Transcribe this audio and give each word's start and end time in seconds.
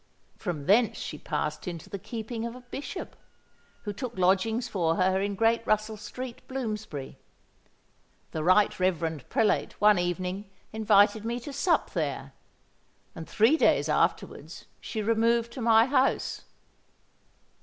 From 0.35 0.65
thence 0.65 0.97
she 0.97 1.19
passed 1.19 1.67
into 1.67 1.87
the 1.87 1.99
keeping 1.99 2.43
of 2.43 2.55
a 2.55 2.61
bishop, 2.61 3.15
who 3.83 3.93
took 3.93 4.17
lodgings 4.17 4.67
for 4.67 4.95
her 4.95 5.21
in 5.21 5.35
great 5.35 5.61
Russell 5.67 5.95
Street, 5.95 6.41
Bloomsbury. 6.47 7.19
The 8.31 8.43
Right 8.43 8.79
Reverend 8.79 9.29
Prelate 9.29 9.73
one 9.79 9.99
evening 9.99 10.49
invited 10.73 11.23
me 11.23 11.39
to 11.41 11.53
sup 11.53 11.91
there; 11.91 12.33
and 13.13 13.29
three 13.29 13.57
days 13.57 13.87
afterwards 13.89 14.65
she 14.79 15.03
removed 15.03 15.53
to 15.53 15.61
my 15.61 15.85
house." 15.85 16.45